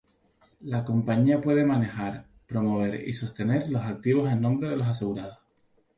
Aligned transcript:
La 0.61 0.83
compañía 0.83 1.41
puede 1.41 1.63
manejar, 1.63 2.25
promover 2.47 3.07
y 3.07 3.13
sostener 3.13 3.69
los 3.69 3.83
activos 3.83 4.31
en 4.31 4.41
nombre 4.41 4.67
de 4.67 4.75
los 4.77 4.87
asegurados. 4.87 5.37